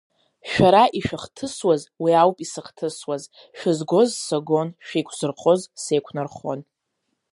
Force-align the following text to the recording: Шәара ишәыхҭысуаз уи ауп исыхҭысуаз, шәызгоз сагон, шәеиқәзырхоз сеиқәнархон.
Шәара 0.49 0.83
ишәыхҭысуаз 0.99 1.81
уи 2.01 2.11
ауп 2.21 2.37
исыхҭысуаз, 2.45 3.23
шәызгоз 3.57 4.09
сагон, 4.25 4.67
шәеиқәзырхоз 4.85 5.61
сеиқәнархон. 5.83 6.59